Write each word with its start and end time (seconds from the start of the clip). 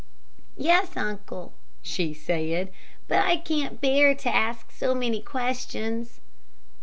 "Yes, 0.57 0.97
uncle," 0.97 1.53
she 1.83 2.11
said; 2.11 2.71
"but 3.07 3.19
I 3.19 3.37
can't 3.37 3.79
bear 3.79 4.15
to 4.15 4.35
ask 4.35 4.71
so 4.71 4.95
many 4.95 5.21
questions." 5.21 6.21